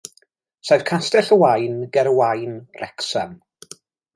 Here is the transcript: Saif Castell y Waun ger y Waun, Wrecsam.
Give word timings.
Saif 0.69 0.85
Castell 0.91 1.29
y 1.35 1.37
Waun 1.43 1.77
ger 1.99 2.11
y 2.13 2.17
Waun, 2.21 2.57
Wrecsam. 2.81 3.37